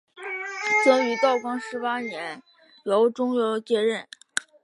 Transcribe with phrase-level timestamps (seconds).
[0.83, 2.41] 曾于道光十八年
[2.85, 4.07] 由中佑接任。